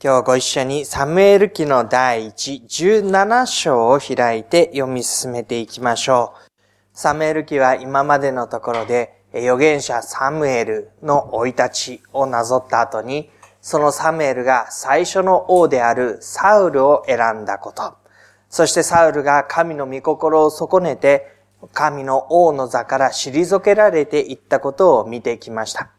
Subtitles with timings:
[0.00, 6.48] 今日ご一緒にサムエル記の第一17章を開いて読み進めていきましょう。
[6.92, 13.28] サムエル記は今までのところで預言者サムエルの生い立ちをなぞった後に、
[13.60, 17.96] そのサムエルが最初の王であるサウルを選んだこと。
[18.48, 21.26] そしてサウルが神の御心を損ねて、
[21.72, 25.90] 神の王の座から退けられていったことを見てきました。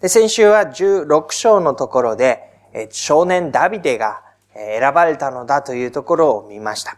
[0.00, 2.53] で先週は16章のところで、
[2.90, 4.22] 少年ダビデが
[4.54, 6.96] 選ばれたのだというところを見ました。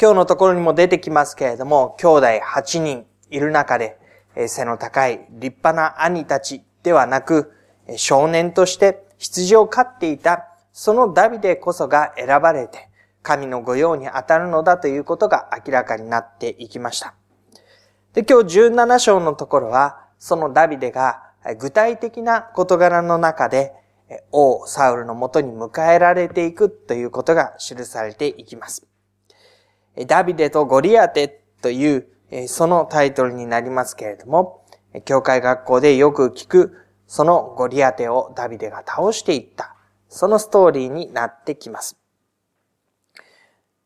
[0.00, 3.98] 今日のところにも出てきますけれども、兄弟8人いる中で、
[4.48, 7.52] 背の高い立派な兄たちではなく、
[7.96, 12.88] 少年として羊を飼っていた、そのダビデこそが選ばれて、
[13.22, 17.14] 神の御用に当たるのだということが明らかになっていきました。
[18.14, 21.22] で、今日17章のところは、そのダビデが
[21.58, 23.74] 具体的な事柄の中で、
[24.30, 28.86] 王サウルのもとに迎えられていくということが記されていきます。
[30.06, 32.06] ダビデとゴリアテという
[32.48, 34.64] そのタイトルになりますけれども、
[35.04, 39.76] 教会学校でよく聞くそのゴリアテをダビデが倒していった、
[40.08, 41.98] そのストーリーになってきます。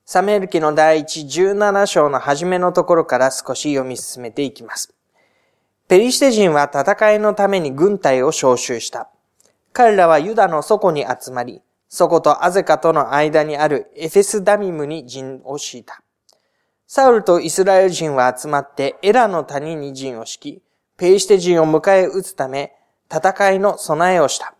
[0.05, 4.95] サメル記の第一17章の初めのところから少し読み進めていきます。
[5.89, 9.09] ペリシテ人は戦いのために軍隊を召集した。
[9.77, 11.61] 彼らはユダの底に集まり、
[11.91, 16.03] そことアゼカとの間にあるエフェスダミムに陣を敷いた。
[16.87, 20.63] サウルとイスラエル人は集まってエラの谷に陣を敷き、
[20.97, 22.73] ペイシテ人を迎え撃つため、
[23.15, 24.55] 戦いの備えをした。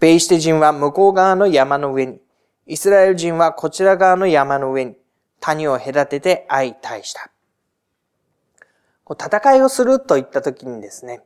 [0.00, 2.20] ペイシテ人は向こう側の山の上に、
[2.66, 4.98] イスラエル人はこちら側の山の上に、
[5.40, 7.30] 谷を隔てて相対した。
[9.10, 11.22] 戦いをするといった時にですね、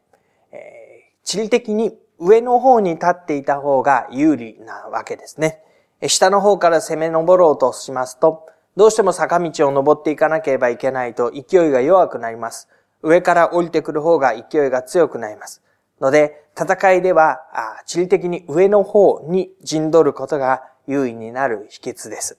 [0.52, 5.62] えー、地理的に上の方に立っていた方が有利なわけですね。
[6.06, 12.68] 下の方から攻め上ろうとしますと、どうしても坂道を登っていかなければいけないと勢いが弱くなります。
[13.02, 15.62] 上から降りてくる方が勢いが強くなります。
[16.00, 17.40] ので、戦いでは、
[17.86, 22.38] 地理的に上の方に陣取ることが優位になる秘訣です。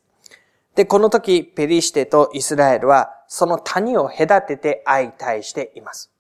[0.76, 6.11] で、この時、ペリシテとイスラエルは、その谷を隔てて相対しています。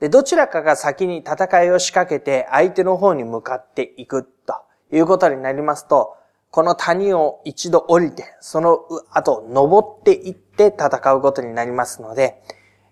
[0.00, 4.54] で、どちらかが先に戦いを仕掛けて相手の方に向かっていくと
[4.92, 6.16] いうことになりますと、
[6.50, 12.42] この谷を一度降りて、その後登っていって戦うことになりますので、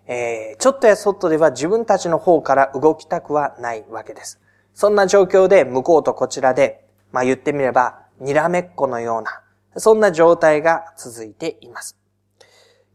[0.05, 4.39] えー、ちょっとやそっとでは自分たちの方から動きたくはないわけです。
[4.73, 9.41] そんな状況で向こうとこちらで、まあ言ってみれば、にらめっこのような、
[9.79, 11.97] そんな状態が続いています。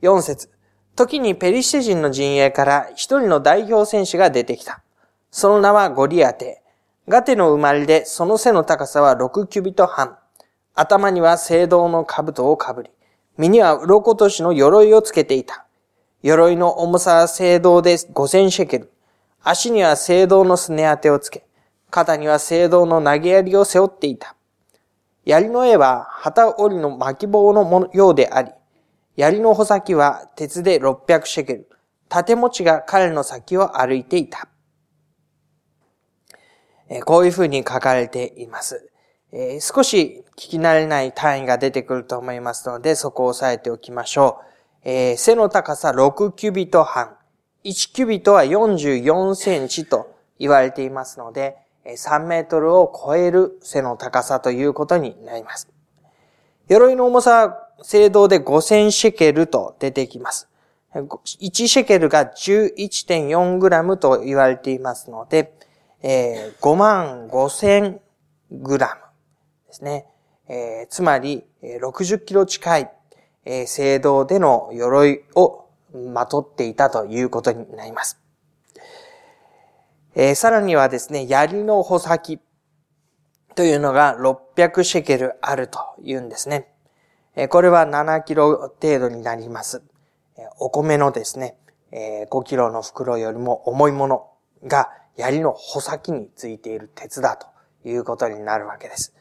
[0.01, 0.52] 4節
[0.95, 4.83] 時にペリシテ人の陣営から一人の代表選手が出てきた。
[5.31, 6.63] その名はゴリアテ。
[7.09, 10.19] ガテの生まれでその背の高さは6キュビト半。
[10.75, 12.91] 頭には聖堂の兜をかぶり、
[13.37, 15.67] 身には鱗年の鎧をつけていた。
[16.23, 18.93] 鎧の重さは聖堂で5000シェケル。
[19.43, 21.45] 足には聖堂のすね当てをつけ、
[21.91, 24.37] 肩には聖堂の投げ槍を背負っていた。
[25.25, 28.53] 槍の絵は旗折りの巻き棒のようであり、
[29.17, 31.69] 槍の穂先は鉄で600シェケル。
[32.09, 34.49] 盾持ちが彼の先を歩いていた。
[37.05, 38.91] こういうふうに書かれています。
[39.61, 44.41] 少し聞き慣れない単位が出てくると思いますので、そこを押さえておきましょ
[44.85, 45.17] う。
[45.17, 47.17] 背の高さ6キュビト半。
[47.65, 51.57] 1キュビトは44センチと言われていますので、
[51.87, 55.69] 3メートルを超える背の高さということになります。
[56.69, 60.49] 鎧の重さは聖堂で5000シェケルと出てきます。
[60.95, 65.55] 1シェケルが11.4グラムと言われていますので、
[66.03, 67.99] えー、5万5000
[68.51, 69.01] グラム
[69.69, 70.07] ですね。
[70.49, 72.91] えー、つまり、60キロ近い、
[73.45, 78.19] えー、聖堂での鎧をまとっていたということになります。
[80.15, 82.39] えー、さらにはですね、槍の穂先
[83.55, 86.72] というのが600シェケルあるというんですね。
[87.49, 89.83] これは7キロ程度になります。
[90.59, 91.57] お米のですね、
[91.91, 94.29] 5キロの袋よりも重いもの
[94.65, 97.47] が槍の穂先についている鉄だと
[97.89, 99.15] いうことになるわけです。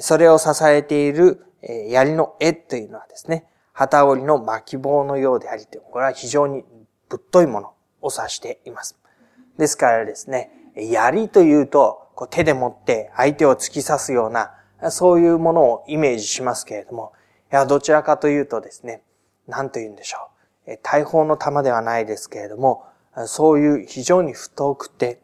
[0.00, 1.44] それを支えている
[1.88, 6.64] 槍の絵というのはですね、旗織りの巻き棒のようであり、これは非常に
[7.08, 7.68] ぶっといもの
[8.02, 8.98] を指しています。
[9.56, 14.54] ですからですね、槍というと、こう手で持って相手を突き刺すような、
[14.90, 17.12] そういうものをイメージしますけれども、
[17.50, 19.02] いや、どちらかというとですね、
[19.46, 20.30] 何と言うんでしょ
[20.66, 20.78] う。
[20.82, 22.84] 大砲の弾ではないですけれども、
[23.26, 25.20] そういう非常に太くて、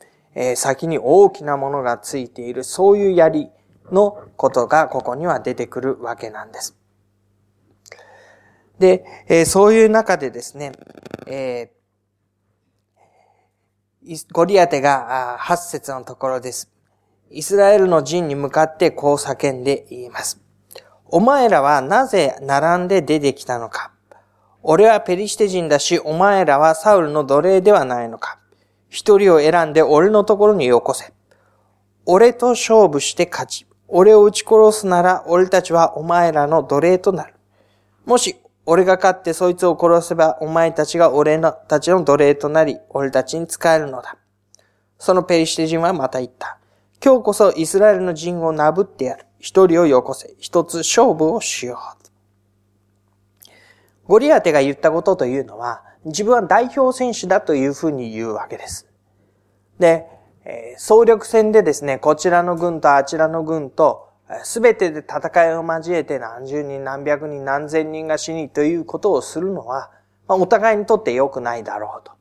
[0.56, 3.50] 先に大きなものがついている、そういう槍
[3.92, 6.76] のことがここには出てくるわけなんです。
[8.78, 10.72] で、そういう中でですね、
[11.26, 11.70] え、
[14.32, 16.70] ゴリアテが8節のところです。
[17.30, 20.43] イスラエルの陣に向かってこう叫んで言います。
[21.06, 23.92] お前らはなぜ並んで出てきたのか
[24.62, 28.38] 俺はペリシテ人だし、お前らはサウルの奴隷ではないのか
[28.88, 31.12] 一人を選んで俺のところによこせ。
[32.06, 37.34] 俺と勝負して勝ち、俺を撃ち殺すなら俺たちはお前らの奴隷となる。
[38.06, 38.36] もし
[38.66, 44.16] 俺が勝ってそいつを殺せばお前たちが俺のたちの奴隷となり、俺たちに使えるのだ。
[44.98, 46.58] そのペリシテ人はまた言った。
[47.04, 49.26] 今日こそイスラエルの陣をなぶってやる。
[49.44, 50.34] 一人をよこせ。
[50.38, 51.78] 一つ勝負をしよ
[53.44, 53.48] う。
[54.08, 58.88] ゴリアテが言ったことというのは、自分は代表選手だというふうに言うわけです。
[59.78, 60.06] で、
[60.78, 64.08] 総力戦でですね、こちらの軍とあちらの軍と、
[64.44, 69.90] すべてで戦いを交えて何十人、何百人、何千人が死にということをするのは、
[70.26, 72.12] ま、お互いにとって良くないだろうと。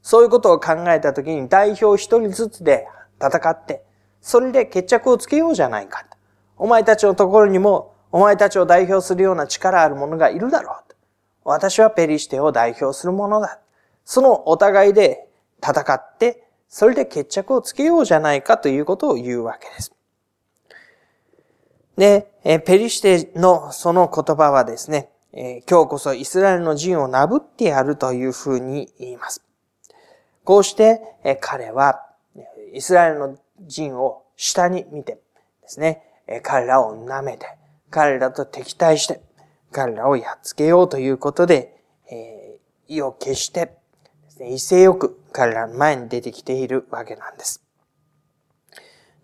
[0.00, 2.88] そういうことを考えたときに代表一人ずつで
[3.22, 3.84] 戦って、
[4.22, 6.19] それで決着をつけようじゃないかと。
[6.60, 10.94] お前たちのところにも、お前たちを代表するような力ある者がいるだろう。
[11.42, 13.60] 私はペリシテを代表する者だ。
[14.04, 15.26] そのお互いで
[15.62, 19.94] 戦って、それで決着をつけようじゃないかということを言うわけです。
[21.96, 29.42] で、ペリシテのその言葉はですね、今日こそイスラエルの陣をなぶってやるというふうに言います。
[30.44, 32.04] こうして彼は
[32.74, 35.20] イスラエルの陣を下に見てで
[35.64, 36.04] すね、
[36.42, 37.46] 彼らを舐めて、
[37.90, 39.20] 彼らと敵対して、
[39.72, 43.76] 彼らをやっつけようということで、えー、意を決して、
[44.40, 47.62] 威勢よく彼らの前に出てきているわけなんです。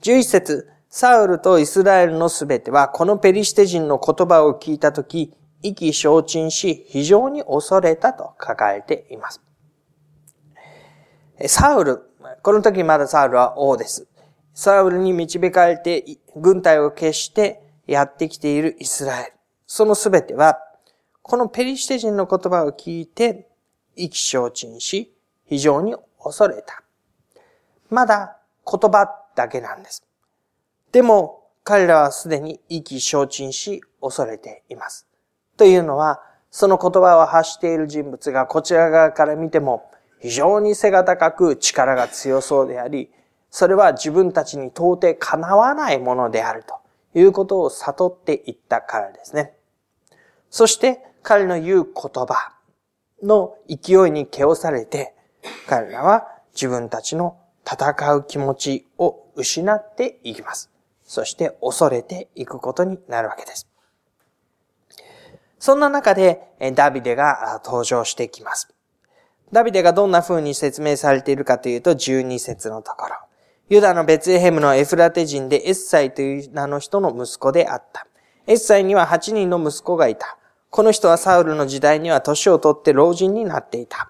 [0.02, 9.42] 11節サウルとイスラエルのすべては、このペリシテ人の言葉を聞いたとき、意気消沈し、非常に恐れたと書かれています。
[11.48, 12.02] サウル、
[12.42, 14.08] この時まだサウルは王です。
[14.58, 16.02] サウルに導かれて
[16.34, 19.32] 軍隊を消してやってきているイスラエル。
[19.66, 20.58] そのすべては、
[21.20, 23.48] このペリシテ人の言葉を聞いて、
[23.96, 25.12] 意気消沈し、
[25.44, 26.82] 非常に恐れた。
[27.90, 30.02] まだ言葉だけなんです。
[30.90, 35.06] でも、彼らはすでに意気消沈し、恐れています。
[35.58, 43.10] というのは、その言葉を発している人物がこちら側から見ても、非常に背が高く力が強そうであり、
[43.58, 49.54] それは自分たちに到底叶わないものであるということを悟っていったからですね。
[50.50, 52.52] そして彼の言う言葉
[53.22, 55.14] の勢いに気をされて、
[55.66, 60.70] 彼らは自分たちの戦う気持ちを失っていきます。
[61.02, 63.66] そして恐れていくことになるわけです。
[65.58, 66.42] そんな中で
[66.74, 68.68] ダビデが登場してきます。
[69.50, 73.16] ダビデがどんな風に説明されているかというと12節のところ。
[73.68, 78.06] ユダのベツレヘムのエフラテ人でエッサイという名の人の息子であった。
[78.46, 80.38] エッサイには8人の息子がいた。
[80.70, 84.08] この人はサウルの時代には年を取って老人になっていた。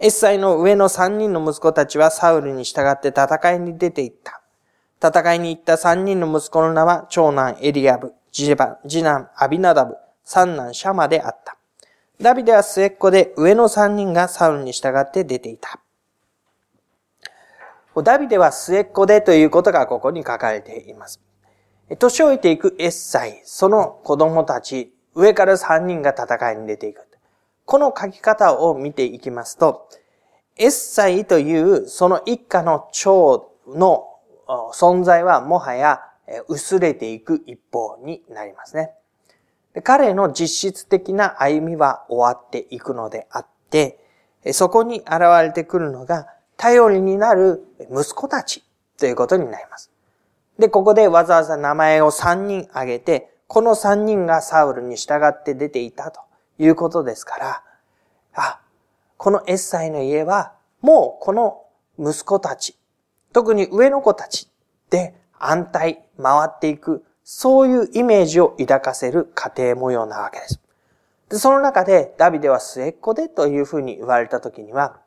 [0.00, 4.40] エッサイの上の3人の息子たちはサウルに従って戦いに出て行った。
[5.06, 11.58] 戦いに行った3人の息子の名は長男エリアブ、次男アビナダブ、三男シャマであった。
[12.18, 15.80] ダビデは末っ子で上の3人がサウルに従って出ていた。
[18.02, 21.20] ダビデは末っ子でということがここに書かれています。
[21.98, 27.06] 年老いていくエッサイ、その子供たち、上から3人が戦いに出ていく。
[27.64, 29.88] この書き方を見ていきますと、
[30.56, 34.06] エッサイというその一家の長の
[34.72, 36.00] 存在はもはや
[36.48, 38.92] 薄れていく一方になりますね。
[39.82, 43.98] 彼の実質的な歩みは終わっていくのであって、
[44.52, 48.64] そこに現れてくるのが頼りになる息子たち
[48.98, 49.90] ということになります。
[50.58, 56.20] で、ここでわざわざ名前を3人挙げて、この3人がサウルに従って出ていたと
[56.58, 57.62] いうことですから、
[58.34, 58.60] あ、
[59.16, 61.62] このエッサイの家は、もうこの
[61.98, 62.76] 息子たち、
[63.32, 64.48] 特に上の子たち
[64.90, 70.60] で安泰、回っていく、そういうイメージを抱かせる家庭模様なわけです。
[71.28, 75.00] で、その中でダビデは末っ子でというふうに言われたときには、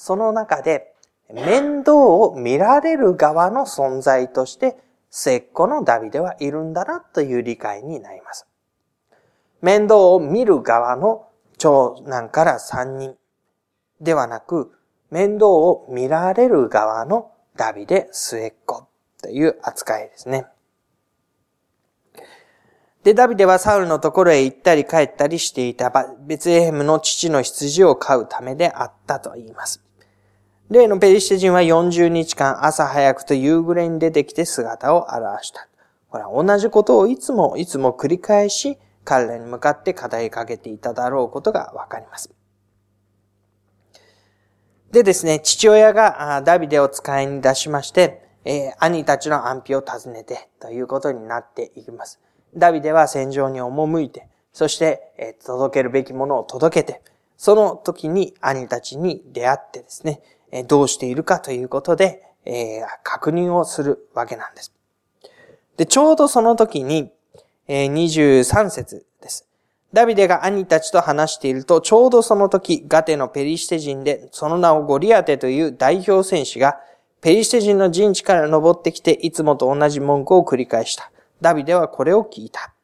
[0.00, 0.94] その中で
[1.28, 4.76] 面倒を見られる側の存在として
[5.10, 8.46] 末っ子のダビデはいるんだなという理解になります。
[9.60, 11.26] 面倒を見る側の
[11.58, 13.16] 長男から三人
[14.00, 14.70] ではなく、
[15.10, 18.86] 面倒を見られる側のダビデ末っ子
[19.20, 20.46] という扱いですね。
[23.02, 29.87] で、ダビデはサウルのところへ行ったり帰ったりしていたベツレヘムの父の羊を飼うためであったと言います。
[30.70, 35.66] 例のペリシテ人は40日間朝早くと夕暮れに出てきて姿を現した。
[36.10, 42.30] これは同じことをいつもいつも繰り返し彼らに向かって語りかけていただろうことがわかります。
[44.90, 52.20] でですね、父親がダビデを使いに出しまして、えー、兄たちの安否を尋ねてということになっていきます。
[52.54, 57.02] ダビデは戦場に赴いて、そして、えー、届けるべきものを届けて、
[57.36, 60.22] その時に兄たちに出会ってですね、
[60.66, 64.72] どうしているかということで、えー、確認をするわけなんです。
[65.76, 67.10] で、ちょうどその時に、
[67.66, 69.46] えー、23節です
[69.92, 76.78] ダビデが兄たちと話していると、ちょうどその時、ガテのペリシテ人で、その名をゴリアテという代表戦士が、
[77.20, 81.10] ペリシテ人の陣地から登ってきて、いつもと同じ文句を繰り返した。
[81.40, 82.74] ダビデはこれを聞いた。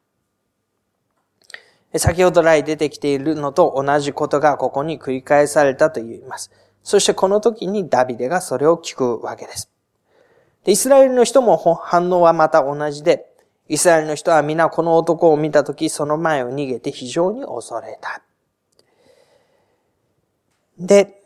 [1.97, 6.51] 先ほど来出てきているのと同じことがここに繰り返されたと言います。
[6.85, 9.71] そしてこの時にダビデがそれを聞くわけです。
[10.65, 13.27] でイスラエルの人も反応はまた同じで、
[13.69, 18.23] イスラエルの人は皆この男を見たとき、その前を逃げて非常に恐れた。
[20.79, 21.23] で、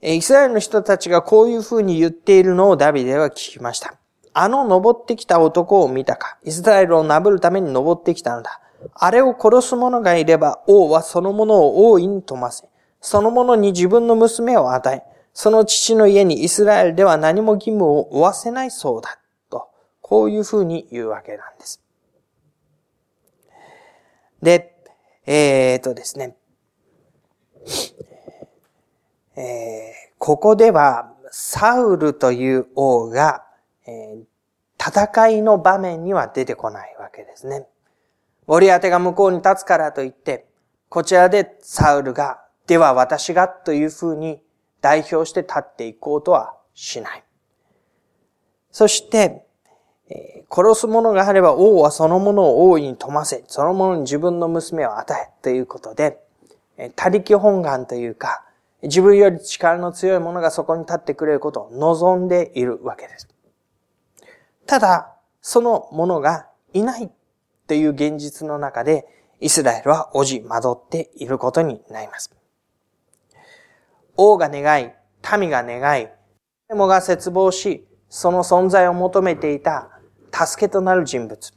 [0.00, 3.94] イスラエルの人たちがこういうふうに言っているのをダビデは聞きました。
[4.32, 6.38] あの登ってきた男を見たか。
[6.42, 8.60] イスラエルをなぶるために登ってきたのだ。
[8.94, 12.68] あれを殺す者がいれば王はその者を大いに富ませ、
[13.04, 15.02] その者に自分の娘を与え、
[15.34, 19.18] その父の家にイスラエルでは何も義務を負わせないそうだ。
[19.50, 19.68] と
[20.00, 21.82] こういうふうに言うわけなんです。
[24.40, 24.74] で、
[25.26, 26.34] えー、っとですね、
[29.36, 33.44] えー、ここでは、サウルという王が、
[33.86, 34.24] えー、
[34.78, 37.66] 戦いの場面には出てこないわけですね。
[38.46, 40.46] ゴリアテが向こうに立つからといって、
[40.88, 44.40] こちらでサウルが、では私がというふうに
[44.80, 47.24] 代表して立っていこうとはしない。
[48.70, 49.46] そして、
[50.50, 56.20] 殺す者があれば王はその者を大いに富ませ、その者に自分の娘を与え、ということで、
[56.96, 58.44] 他力本願というか、
[58.82, 63.28] 自分より力の強い者がそこに立ってくれることを望んでいるわけです。
[64.66, 67.10] ただ、その者がいない
[67.66, 69.06] という現実の中で、
[69.40, 72.30] イスラエルはおじ惑っていることになります。
[74.16, 74.90] 王が願い、
[75.38, 76.08] 民が願い、
[76.68, 79.90] 誰もが絶望し、その存在を求めていた
[80.32, 81.52] 助けとなる人物。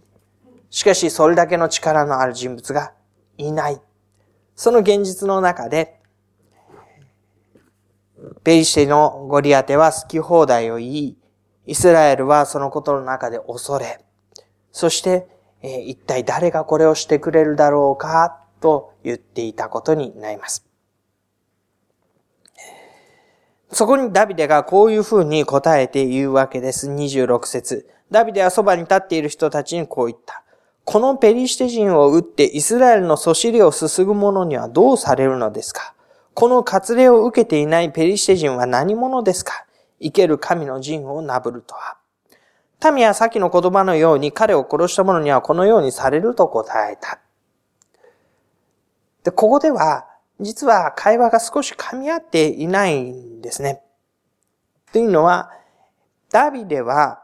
[0.70, 2.94] しかし、それだけの力のある人物が
[3.38, 3.82] いない。
[4.56, 6.00] その現実の中で、
[8.44, 11.18] ペリシテのゴリアテは好き放題を言い、
[11.66, 14.00] イスラエルはそのことの中で恐れ、
[14.72, 15.28] そして、
[15.62, 20.67] え、一体誰がこれをしてくれるだろうかと言っていたことになります。
[23.72, 26.90] そこにダビデがこういうふうに答えて言うわけです。
[26.90, 30.44] 26節ダビデはそばに立っている人たちにこう言った。
[30.86, 35.94] このペリシテ人を撃ってイスラエルのそしりをすすぐ者にはどうされるのですか？
[36.34, 39.66] この割礼を受けていないペリシテ人は何者ですか？
[40.00, 41.98] 生ける神の陣をなぶるとは。
[42.94, 47.20] 民は先の言葉のように彼を殺した者にはこのようにされると答えた。
[49.24, 50.06] で、ここでは、
[50.40, 53.82] 実は会話が少し噛み合っていないんですね。
[54.94, 55.52] というのは、
[56.30, 57.24] ダビデは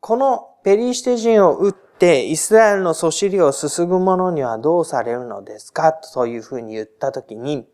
[0.00, 5.92] このペリシテ人を撃ってイスラエルのそしりをすすぐ者にはどうされるのですか？
[5.92, 7.66] というふうに言ったときに、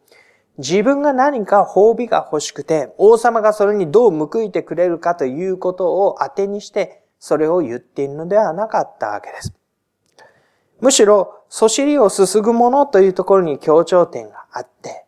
[0.59, 9.55] 自分が何か褒美が欲しくて、王様がそれにどう報いてくれるかということを当てにして、それを言っているのではなかったわけです。
[10.81, 15.05] むしろ、そしりをすすぐ者というところに強調点があって、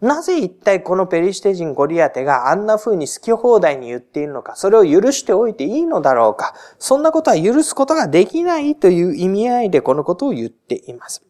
[0.00, 11.22] なぜ一体このペリシテ人ゴリアテがあんな風に好き放題に言っているのか、それを許しておいていいのだろうか、そんなことは許すことができないという意味合いでこのことを言っています。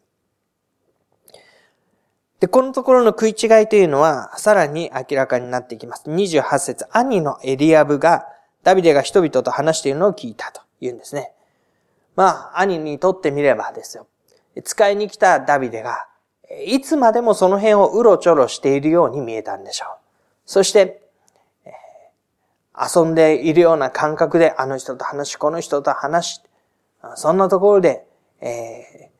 [2.41, 6.09] で、このところの食い違いというのは、さらに明らかになっていきます。
[6.09, 8.27] 28節兄のエリアブが、
[8.63, 11.31] ダビデが人々と話しているのを聞いたと言うんですね。
[12.17, 14.07] まあ、兄にとってみればですよ。
[14.63, 16.07] 使いに来たダビデが、
[16.65, 19.89] いつまでもその辺をうろちょろしているように見えたんでしょう。
[20.45, 21.01] そして、
[22.77, 26.41] 遊んでいるような感覚で、あの人と話し、この人と話し、
[27.15, 28.05] そんなところで、
[28.41, 29.11] え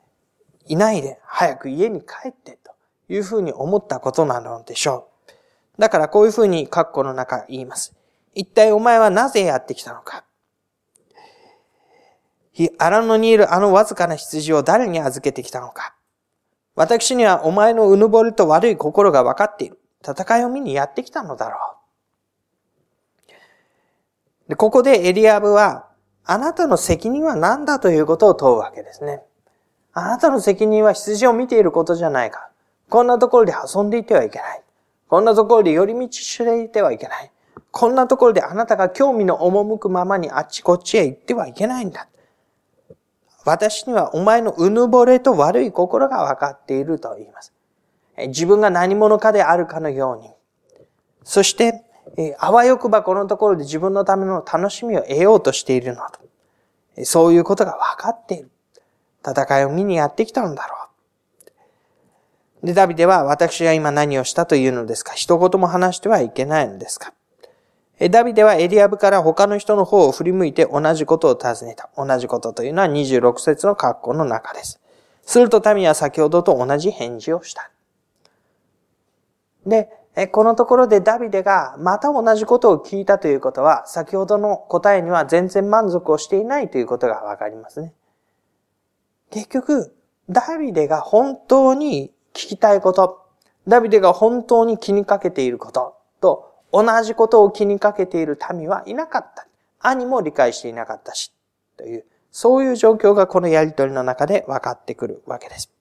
[0.67, 2.73] ー、いないで、早く家に帰って、と
[3.09, 5.07] いうふうに思ったことなのでしょ
[5.77, 5.81] う。
[5.81, 7.95] だからこういうふうに括弧の中言います。
[8.33, 10.24] 一体お前はなぜやってきたのか。
[12.77, 15.95] 荒野にいるあのわずかな羊を誰に預けてきたのか。
[16.75, 19.79] 私にはお前のうぬぼれと悪い心が分かっている。
[20.07, 21.57] 戦いを見にやってきたのだろ
[24.47, 24.49] う。
[24.49, 25.87] で、ここでエリアブは、
[26.23, 29.23] あなたの責任は何だということを問うわけですね。
[29.93, 32.49] あなたの責任は羊を見ていることじゃないか。
[32.89, 34.61] こんなところで遊んでいてはいけない。
[35.07, 37.31] こんなところで寄り道していてはいけない。
[37.71, 42.07] こんなところであなたが興味の赴くままにあっちこっちへ行ってはいけないんだ。
[43.45, 47.53] 私にはお前のうぬぼれと悪い心が分かっていると言います。
[48.27, 50.31] 自分が何者かであるかのように。
[51.23, 51.83] そして、
[52.39, 56.01] あわよくばこのところで自分のための楽しみを得ようとしているの
[56.95, 57.05] と。
[57.05, 58.49] そういうことが分かっている。
[59.27, 60.75] 戦いを見にやってきたのだろ
[62.63, 62.67] う。
[62.67, 65.13] で、ダビデは私が今何をしたというのですか？
[65.13, 67.13] 一言も話してはいけないのですか？
[67.99, 71.89] ダビデはエリアブから他の人の方を振り向いて同じことを尋ねた。
[71.95, 74.81] 同じことというのは26節の格好の中です。
[75.23, 77.71] すると民は先ほどと同じ返事をした。
[79.65, 79.89] で、
[80.31, 87.93] このところでダビデがまた同じことを聞いたということは、先ほどの答えには全然満足をしていないということがわかりますね。
[89.31, 89.95] 結局、
[90.29, 93.25] ダビデが本当に聞きたいこと、
[93.67, 99.47] ダビデが本当に気にかけていることと同じことを気にかけている民はいなかった。
[99.79, 101.31] 兄も理解していなかったし、
[101.77, 105.71] という、そういう状況がこのやりとりの中で分かってくるわけです。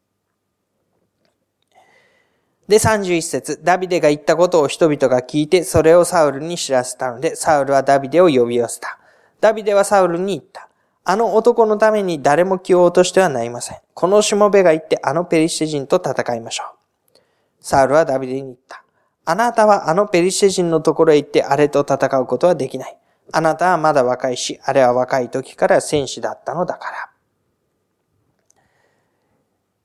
[2.68, 8.98] で、31節ダビデが言ったことを人々が聞いて、それをサウルに知らせたので、サウルはダビデを呼び寄せた。
[9.40, 10.68] ダビデはサウルに言った。
[11.06, 13.78] あの男のために誰も気を落としてはなりません。
[13.92, 17.18] このしもべが言ってあのペリシテ人と戦いましょう。
[17.60, 18.83] サウルはダビデに言った。
[19.24, 22.96] あなたはあのペリシテ人のところへ行ってあれと戦うことはできない。
[23.32, 27.10] あなたはまだ若いし、あれは若い時から戦士だったのだから。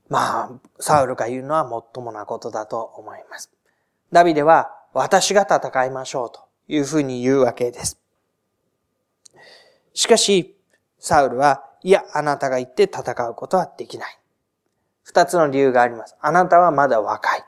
[0.09, 3.51] まあ、サウルが言うのはもっともなことだと思います。
[4.11, 7.99] ダビデは、私が戦いましょうというふうに言うわけです。
[9.93, 10.57] しかし、
[10.97, 14.19] サウルは、いや、あなたが言って戦うことはできない。
[15.03, 16.17] 二つの理由があります。
[16.19, 17.43] あなたはまだ若い。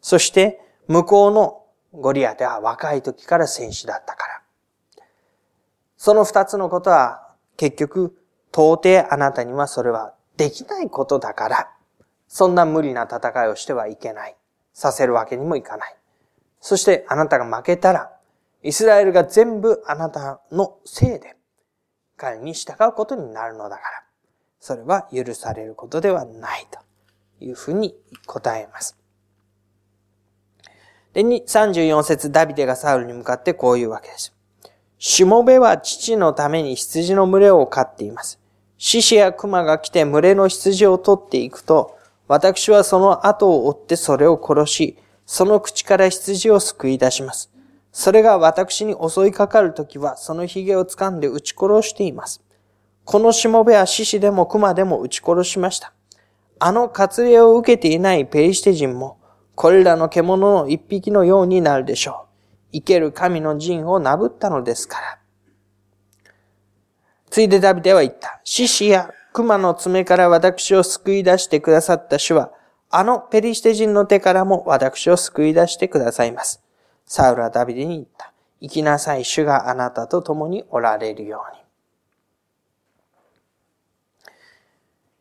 [0.00, 4.42] そして、向こうのゴリアテは若い時から戦士だったから。
[5.96, 8.20] その二つのことは結局
[8.52, 11.70] 到底あなたにはそれはできないことだから、
[12.26, 14.36] そんな無理な戦いをしてはいけない。
[14.72, 15.94] させるわけにもいかない。
[16.60, 18.10] そしてあなたが負けたら、
[18.64, 21.36] イスラエルが全部あなたのせいで
[22.16, 24.04] 彼に従うことになるのだから、
[24.58, 26.80] それは許されることではないと
[27.44, 27.94] いうふうに
[28.26, 28.99] 答えます。
[31.12, 34.34] で、34節ダビデがサウルに向かってこういうわけです。
[34.98, 38.38] しもべは父のために羊の群れを飼っています。
[38.76, 41.96] 獅子や熊が来て群れの羊を取っていくと、
[42.28, 47.50] 私はその後を追ってそれを殺し、その口から羊を救い出します。
[47.92, 52.42] それが私に襲いかかるときは、その髭を掴んで撃ち殺しています。
[53.04, 55.92] このしもべは獅子でも熊でも撃ち殺しました。
[56.58, 59.18] あの割礼を受けていないペリシテ人も、
[59.60, 62.28] これらの獣の一匹のようになるでしょ
[62.72, 62.78] う。
[62.78, 65.18] 生ける神の陣をなぶったのですから。
[67.28, 68.40] ついでダビデは言った。
[68.42, 72.52] 獅子や熊の爪から私を救い出してくださった主は、
[72.88, 76.62] あのペリシテ人の手からも私を救い出してくださいます。
[77.04, 78.32] サウルはダビデに言った。
[78.62, 81.59] 生きなさい主があなたと共におられるように。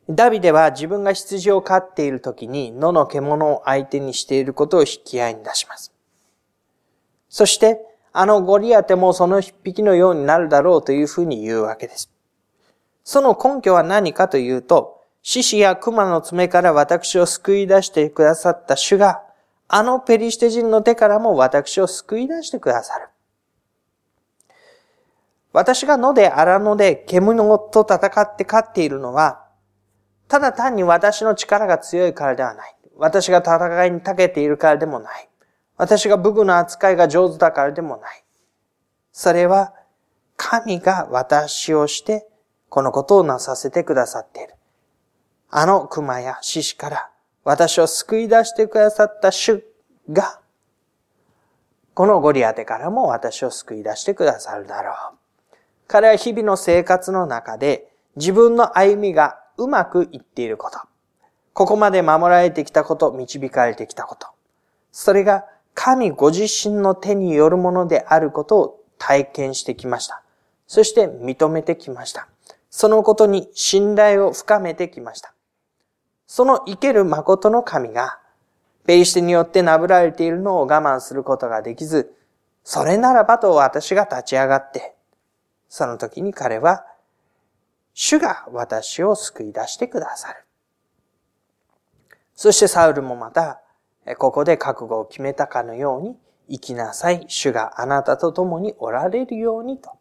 [0.10, 5.94] ダビデは自分が羊を飼っている時に野の獣を相手にしていることを引き合いに出します。
[7.30, 7.80] そして、
[8.12, 12.12] あのゴリアテもその一匹のようになるだろうというふうに言うわけです。
[13.04, 19.22] その根拠は何かというと、獅子や熊の爪から私を救い出してくださった主が、
[19.68, 23.10] あのペリシテ人の手からも私を救い出してくださる。
[25.54, 29.49] 私が野で荒野で獣と戦って勝っているのは、
[30.30, 32.76] ただ単に私の力が強いからではない。
[32.98, 35.28] 私が戦いに長けているからでもない。
[35.76, 38.24] 私が武具の扱いが上手だからでもない。
[39.12, 39.74] それは、
[40.38, 42.28] 神が私をして、
[42.70, 44.54] このことをなさせてくださっている。
[45.50, 47.10] あの熊や獅子から
[47.44, 49.64] 私を救い出してくださった主
[50.12, 50.40] が、
[51.96, 54.96] このゴリアテからも私を救い出してくださるだろう。
[55.88, 60.80] 彼は日々の生活の中で自分の歩みがうまくいっていること。
[61.54, 64.28] ここまで守られてきたこと、導かれてきたこと。
[64.92, 70.24] それが神ご自身の手によるものであることを体験してきました。
[70.68, 72.28] そして認めてきました。
[72.70, 75.34] そのことに信頼を深めてきました。
[76.28, 78.20] その生ける誠の神が、
[78.86, 82.14] ペリシテによってなぶられているのを我慢することができず、
[82.64, 84.96] それならばと私が立ち上がって、
[85.68, 86.86] その時に彼は、
[88.02, 90.46] 主が私を救い出してくださる。
[92.34, 93.60] そしてサウルもまた、
[94.18, 96.18] ここで覚悟を決めたかのように、
[96.50, 99.92] 生きなさい、主があなたと共におられるようにと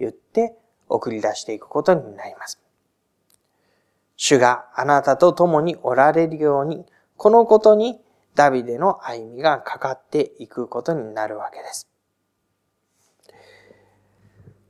[0.00, 0.56] 言って
[0.88, 2.60] 送り出していくことになります。
[4.16, 6.84] 主があなたと共におられるように、
[7.16, 8.00] このことに
[8.34, 11.88] ダビデの歩みがかかっていくことになるわけです。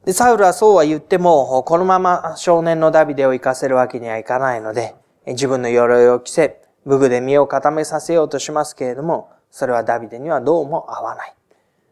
[0.04, 4.94] で、サウルはそうは言っても、このまま少年のダビデを生かせるわけにはいかないので、
[5.26, 11.34] 自分の鎧を着せ、武具で身を固めさせようとしますけれども、それはダビデにはどうも合わない。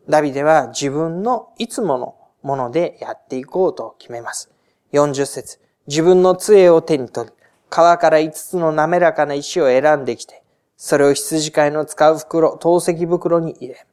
[0.08, 4.50] ダビデは自分のいつものものでやっていこうと決めます。
[4.92, 7.34] 40節自分の杖を手に取り、
[7.70, 10.42] 川から5つの滑らかな石を選んできて、
[10.76, 13.86] それを羊飼いの使う袋、透析袋に入れ、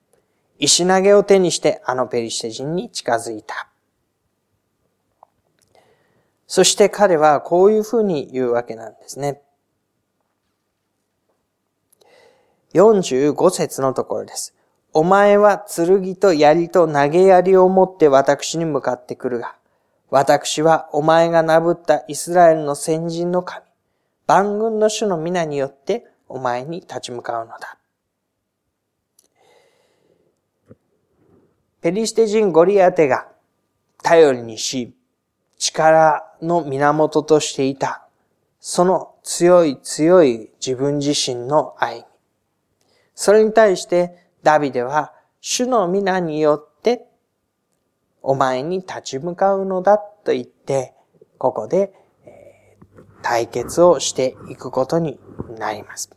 [0.57, 3.68] 石投げを手にしてあのペリシテ人に近づいた。
[6.49, 9.39] そして彼はこういうふうに言うわけなんですね。
[12.73, 14.55] 45節のところです。
[14.91, 19.57] お前は剣と槍と投げ槍を持って私に向かってくるが、
[20.09, 23.63] 私はお前がなぶったイスラエルの先人の神、
[24.25, 27.77] 万軍の主の皆によってお前に立ち向かうのだ。
[31.81, 33.27] ペリシテ人ゴリアテが
[34.01, 34.95] 頼りにし、
[35.59, 38.07] 力の源としていた、
[38.59, 42.07] その強い強い自分自身の愛。
[43.13, 47.05] それに対してダビデは主の皆によって
[48.21, 50.93] お前に立ち向かうのだと言って、
[51.37, 51.93] ここで
[53.21, 55.19] 対決をしていくことに
[55.57, 56.09] なります。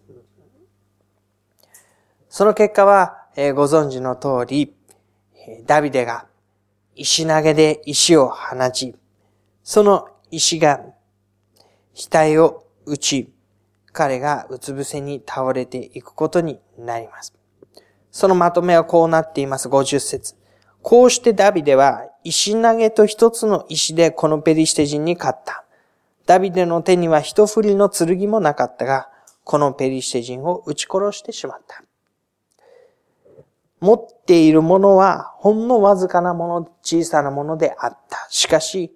[2.29, 4.75] その結果は、ご存知の通り、
[5.67, 6.27] ダビデが
[6.95, 8.95] 石投げで石を放ち、
[9.65, 10.81] その石が
[11.95, 13.33] 額を打ち、
[13.93, 17.35] 彼がうつ伏せに倒れていくことになります。
[18.11, 19.69] そのまとめはこうなっています。
[19.69, 20.35] 50節。
[20.83, 25.65] こうしてダビデは石投げと一つの石でこのペリシテ人に勝った。
[26.27, 29.09] ダビデの手には一振りの剣もなかったが、
[29.45, 31.83] このペリシテ人を撃ち殺してしまった。
[33.81, 38.27] 持っているものはほんのわずかなもの、小さなものであった。
[38.31, 38.95] しかし、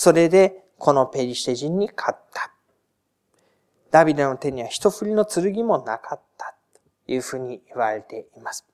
[0.00, 2.52] それでこのペリシテ人に勝った。
[3.90, 7.12] ダビデの手には一振りの剣もなかったと。
[7.12, 8.64] いうふうに言われています。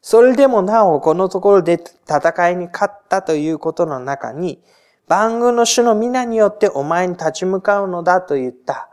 [0.00, 4.62] それでもなおこのところで戦いに勝ったということの中に、
[5.08, 8.88] 万軍の主の皆によってお前に立ち向かうのだと言った。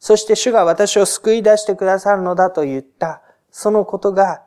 [0.00, 3.20] そして主が私を救い出してくださるのだと言った。
[3.50, 4.40] そのことが、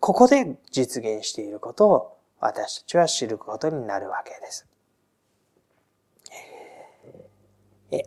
[0.00, 4.66] ここで実現していることを私たちは知ることになるわけです。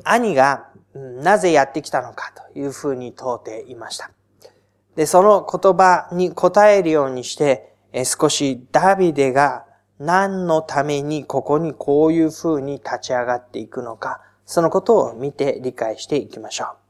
[0.04, 4.12] 兄がなぜやってきたのかというふうに問うていました。
[4.95, 9.65] で、その言葉に答えるようにして、少しダビデが
[10.00, 16.86] 何のためにここにこういう風に立ち上がっていくのか、そのことを見て理解していきましょう。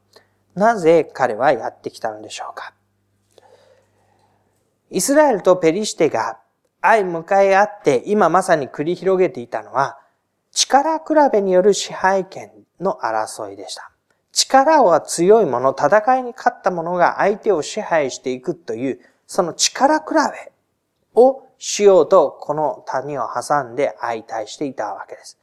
[0.56, 2.72] なぜ彼はやってきたのでしょうか
[4.90, 6.38] イスラエルとペリシテが
[6.80, 9.98] 相向かい合って今まさに繰り広げていたのは
[10.52, 13.90] 力比べによる支配権の争いでした。
[14.32, 20.52] 力は強いもの、戦いに勝った者が相手を支配していくという、その力比べ
[21.14, 25.38] をしようと、この谷を挟んで相対していたわけです。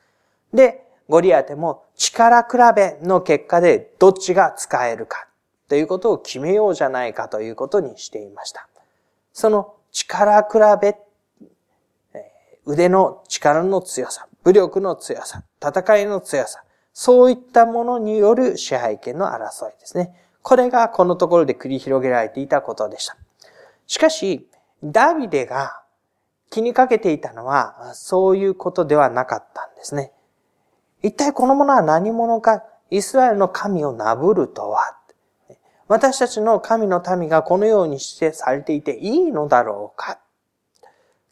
[0.53, 5.27] で、ゴリアテも力比べの結果でどっちが使えるか
[5.67, 8.67] ということを決めようじゃないかということにしていました。
[9.33, 10.97] その力比べ、
[12.65, 16.62] 腕の力の強さ、武力の強さ、戦いの強さ、
[16.93, 20.15] そういったものによる支配権の争いですね。
[20.41, 23.17] これがこのところで繰り広げられていたことでした。
[23.87, 24.47] しかし、
[24.83, 25.81] ダビデが
[26.49, 30.11] 気にかけていたのは、そういうことではなかったんですね。
[31.01, 34.97] 一体このものは何者か、イスラエルの神をなぶるとは、
[35.87, 40.19] 私たちの神の民がこのようにしてされていていいのだろうか？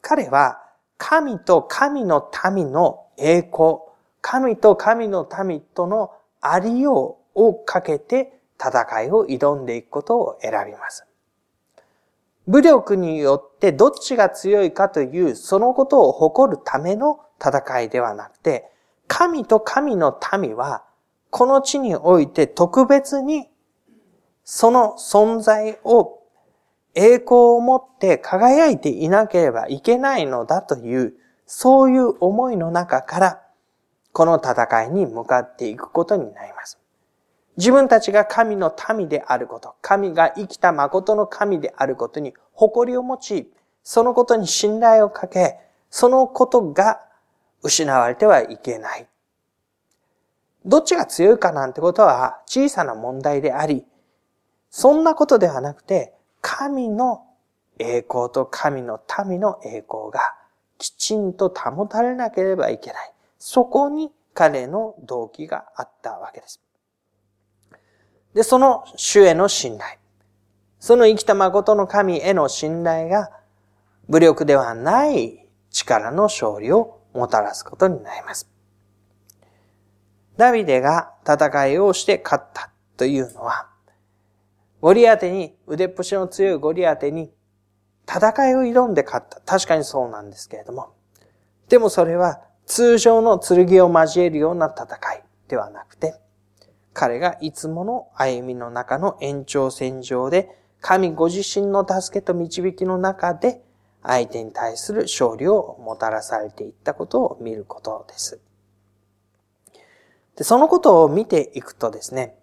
[0.02, 0.62] 彼は
[0.97, 3.78] 神と神の民の栄光、
[4.22, 11.06] 神と神の民とのありようをかけて戦いを挑んでいくことを選びます。
[12.48, 18.72] 武力によってどっちが強いかというそのことを誇るための戦いではなくて、
[19.08, 20.84] 神と神の民は、
[21.30, 23.50] この地において特別に、
[24.44, 26.20] その存在を
[26.94, 31.14] 栄光を持って輝いていなければいけないのだという、
[31.46, 33.42] そういう思いの中から、
[34.13, 36.80] この戦いに向かっていくことになります。
[37.58, 47.02] 自分たちが神の民であること、神が生きた誠の神であることに誇りを持ち、そのことに信頼をかけ、そのことが
[47.62, 49.08] 失われてはいけない。
[50.65, 53.86] どっちが強いかなんてことは小さな問題であり、
[54.69, 57.26] そんなことではなくて、神の
[57.78, 60.36] 栄光と神の民の栄光が
[60.78, 63.13] きちんと保たれなければいけない。
[63.44, 66.62] そこに彼の動機があったわけです。
[68.36, 69.98] で、その主への信頼。
[70.80, 73.32] その生きた誠の神への信頼が
[74.08, 78.48] 武力ではない力の勝利をもたらすことになります。
[80.38, 83.70] ダビデが戦いをして勝ったというのは、
[84.82, 87.32] ゴリアテに、腕っぷしの強いゴリアテに
[88.08, 89.42] 戦いを挑んで勝った。
[89.42, 90.94] 確かにそうなんですけれども。
[91.70, 96.16] でもそれは通常の剣を交えるような戦いではなくて、
[96.94, 100.48] 彼がいつもの歩みの中の延長線上で、
[100.80, 103.62] 神ご自身の助けと導きの中で、
[104.02, 108.40] 相手に対する勝利をもたらされていったことを見ることです。
[110.38, 112.38] でそのことを見ていくとですね、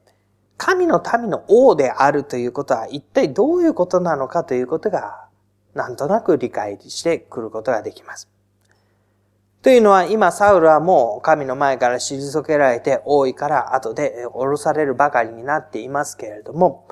[0.58, 5.26] 神の民の王であるということは一体どういうことなのかということが、
[5.72, 8.28] なんとなく理解してくることができます。
[9.60, 16.86] というのは今サウルはもう神の前から退けられて王位から後で降ろされるばかりになっていますけれども、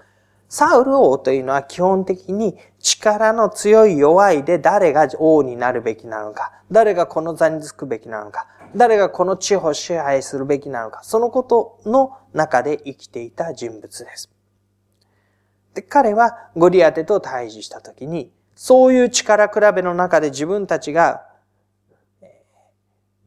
[0.48, 14.28] サウル王というのは基本的に力の強い弱いで誰が王になるべきなのか、誰がこの座につくべきなのか、誰がこの地を支配するべきなのか、そのことの中で生きていた人物です。
[15.74, 21.25] で、彼はゴリアテと対峙したときに、そういう力比べの中で自分たちが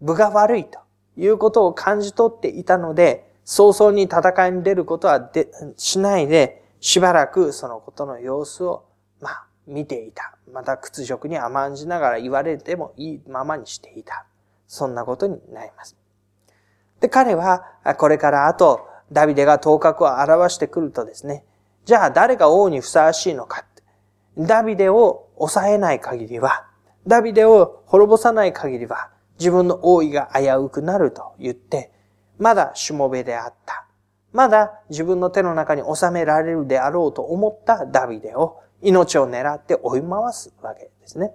[0.02, 0.80] 部が悪いと
[1.18, 8.86] いうことを感じ取っていたので、早々に戦いに出ることはでしないで、しばらくそのことの様子を、
[9.22, 10.38] まあ、見ていた。
[10.54, 14.26] また屈辱に甘んじながら言われてもいいままにしていた。
[14.68, 15.96] そんなことになります。
[17.00, 17.66] で、彼は、
[17.98, 21.44] これから後、ダビデが頭角を表してくるとですね、
[21.86, 23.66] じゃあ誰が王にふさわしいのか。
[24.38, 26.66] ダビデを抑えない限りは、
[27.06, 29.10] ダビデを滅ぼさない限りは、
[29.40, 31.92] 自分の王位が危うくなると言って、
[32.38, 33.86] まだしもべであった。
[34.32, 41.34] まだ自分の手の中に収められるであろうと思ったダビデを命を狙って追い回すわけですね。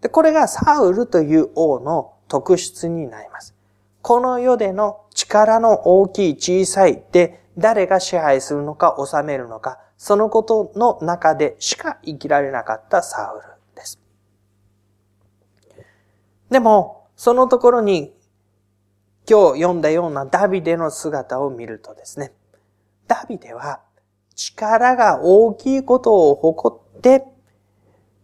[0.00, 3.54] で、これがサウルという王の特質になります。
[4.02, 13.55] この世での力の大きい小さいで誰が支配するのか治めるのか、そのことの中でしか生きられなかったサウル。
[16.50, 18.14] でも、そのところに、
[19.28, 22.32] 今日読んだようなダビデの姿を見るとですね、
[23.08, 23.80] ダビデは
[24.36, 27.24] 力が大きいことを誇って、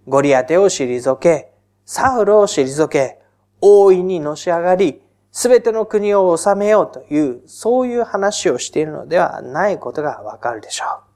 [0.07, 1.53] ゴリアテを退け、
[1.85, 3.21] サウルを退け、
[3.61, 11.13] 大いにのし上がり、すべての国を治めようという、そういう話をしているのではないことがわかるでしょう。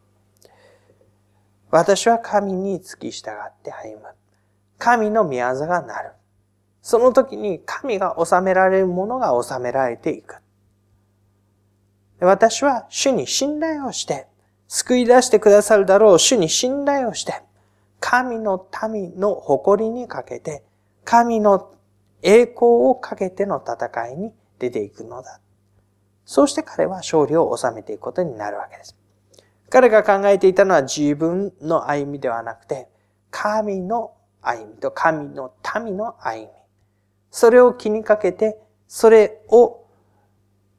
[1.71, 4.07] 私は神に付き従って歩む。
[4.79, 6.13] 神の宮座がなる。
[6.87, 10.37] その時に神が治められるものが治められていく。
[12.21, 14.29] 私は主に信頼をして、
[14.69, 17.43] 救い出してくださるだろう主に信頼をして、
[17.99, 20.63] 神の民の誇りにかけて、
[21.05, 21.75] 神の
[22.23, 25.41] 栄光をかけての戦いに出ていくのだ。
[26.25, 28.97] そうして彼は勝利を収めていくことになるわけです。
[29.71, 32.87] 彼が考えていたのは自分の歩みではなくて、
[33.33, 35.53] 神の歩みと神の
[35.85, 36.66] 民の歩み。
[37.37, 39.85] それを気にかけて、それを、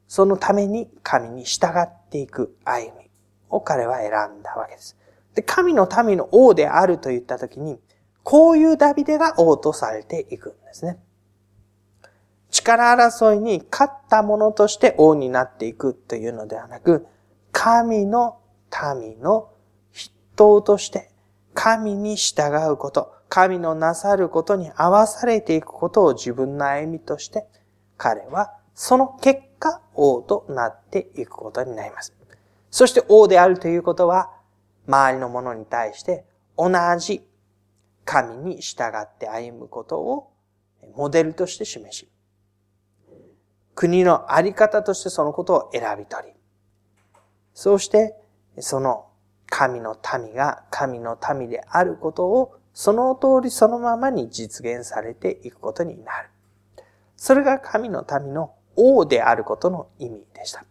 [0.08, 3.08] そのために神に従っていく歩み
[3.48, 4.96] を彼は選んだわけです。
[5.36, 7.78] で、神の民の王であると言ったときに、
[8.24, 10.98] こういうダビデが王とされていくんですね。
[12.50, 17.06] 力争いに勝った者として王になっていくというのではなく、
[17.52, 18.40] 神の
[19.00, 19.52] 民の
[19.92, 21.12] 筆頭として
[21.54, 27.46] 神に従うこと、神のなさることに合わされていくことを自分の歩みとして、
[27.96, 32.14] 彼はその結果王となっていくことになります。
[32.70, 34.30] そして王であるということは、
[34.86, 36.24] 周りの者に対して
[36.56, 37.22] 同じ
[38.04, 40.32] 神に従って歩むことを
[40.96, 42.08] モデルとして示し、
[43.74, 46.32] 国のあり方としてそのことを選び取り、
[47.52, 48.14] そして
[48.60, 49.06] その
[49.46, 56.28] 神の民が神の民であることをその通りそのままに実現されていくことになる。
[57.16, 60.64] それが神の民の王であることの意味でした。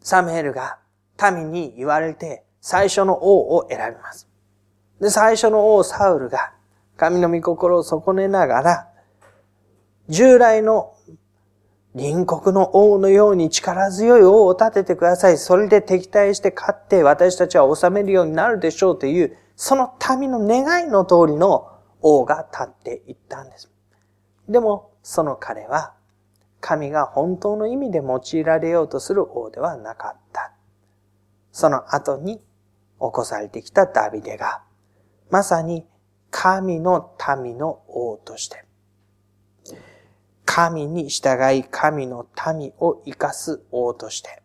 [0.00, 0.78] サムエルが
[1.22, 4.26] 民に言われて最初の王を選びます。
[5.02, 6.54] で、最初の王サウルが
[6.96, 8.88] 神の御心を損ねながら、
[10.08, 10.94] 従来の
[11.94, 15.36] 隣国の王のように力強い王を立ててください。
[15.36, 23.70] それで敵対して勝って私たちは治めるようになるでしょうという、その民の願いの通りの王が立っていったんです。
[24.48, 25.94] でも、その彼は、
[26.60, 30.52] 神が本当の意味で用いられようとする王ではなかった。
[31.50, 32.42] その後に起
[32.98, 34.62] こされてきたダビデが、
[35.30, 35.86] まさに
[36.30, 38.64] 神の民の王として、
[40.44, 44.42] 神に従い神の民を生かす王として、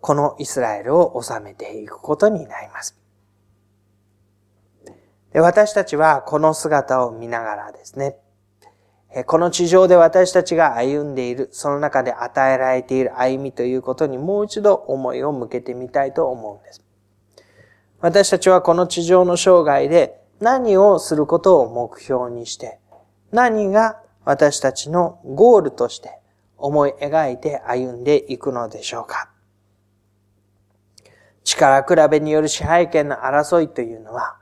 [0.00, 2.98] このイスラエルを治めていくことになります。
[5.32, 8.16] で私たちはこの姿を見ながらですね、
[9.26, 16.84] この地上で私たちが歩んでいる、その中で与えられている歩みということにもう一度思いを向けてみたいと思うんです。
[18.00, 22.78] 私たちはこの地上の生涯で何をすることを目標にして、
[23.32, 26.18] 何が私たちのゴールとして
[26.56, 29.30] 思い描いて歩んでいくのでしょうか。
[31.56, 34.36] 力比べによる支配権の争いというのは、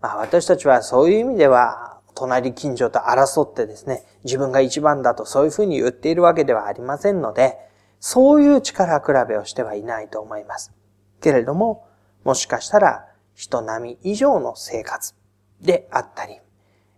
[0.00, 7.56] まあ私たちはそういう意味では、隣近所と争ってですね、自分が一番だとそういうふうに言っているわけではありませんので、
[7.98, 10.72] そういう力比べをしてはいないと思います。
[11.20, 11.88] けれども、
[12.22, 15.14] もしかしたら人並み以上の生活
[15.60, 16.38] であったり、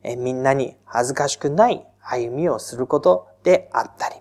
[0.02, 4.16] えみんなに恥ずかしくない歩みをすることであったり、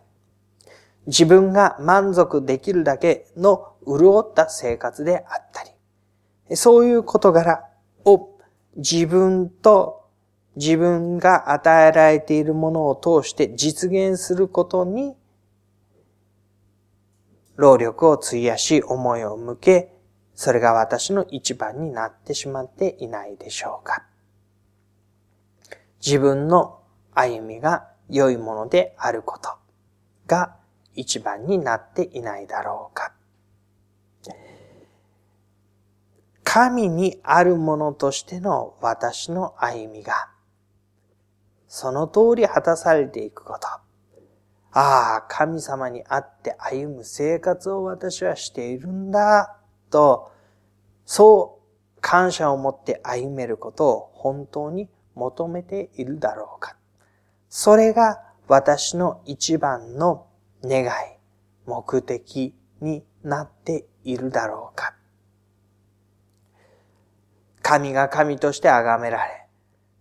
[1.08, 7.66] 自分が満足できるだけの潤った生活であったり、そういう事柄
[8.06, 8.38] を
[8.76, 10.04] 自分と
[10.56, 15.16] 自分が与えられているものを通して実現することに
[17.56, 19.94] 労力を費やし思いを向け
[20.36, 24.04] それが私の一番になってしまっていないでしょうか。
[26.06, 26.80] 自分の
[27.14, 29.50] 歩みが良いものであること
[30.28, 30.56] が
[30.96, 33.14] 一番になっていないだろうか。
[36.44, 40.30] 神にあるものとしての私の歩みが、
[41.68, 43.68] その通り果たされていくこと。
[43.68, 49.58] ああ、神様にあって歩む生活を私はしているんだ。
[49.90, 50.32] と、
[51.06, 51.60] そ
[51.98, 56.76] う感謝を持って歩めることを本当に求めているだろうか。
[57.50, 60.28] それが私の一番の
[60.64, 60.90] 願い、
[61.66, 64.96] 目的になっているだろうか。
[67.64, 69.48] 神が神として崇められ、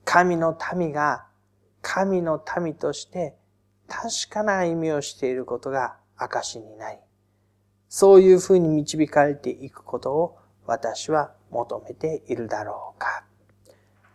[0.04, 1.26] 神の民が
[1.80, 3.36] 神の民として
[3.88, 6.98] 確かな歩みをしていることが証になり、
[7.88, 13.24] そういうふうに導かれていくことを私は求めているだろうか。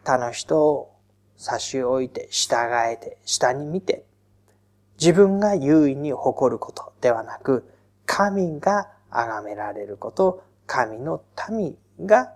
[0.03, 0.93] 他の人を
[1.37, 2.55] 差し置いて、従
[2.91, 4.05] えて、下に見て、
[4.99, 7.71] 自分が優位に誇ることではなく、
[8.05, 12.33] 神が崇められること、神の民が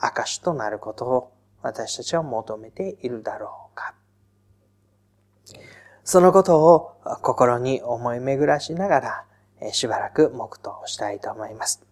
[0.00, 1.32] 証となることを
[1.62, 3.94] 私たちは求めているだろうか。
[6.04, 9.26] そのことを心に思い巡らしなが
[9.60, 11.89] ら、しばらく黙祷したいと思います。